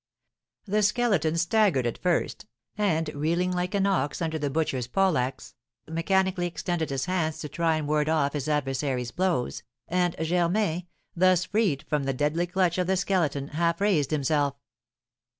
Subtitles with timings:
[0.65, 5.53] The Skeleton staggered at first, and, reeling like an ox under the butcher's poleaxe,
[5.87, 11.45] mechanically extended his hands to try and ward off his adversary's blows, and Germain, thus
[11.45, 14.55] freed from the deadly clutch of the Skeleton, half raised himself.